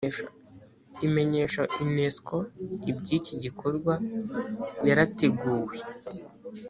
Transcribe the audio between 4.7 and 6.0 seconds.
yarateguwe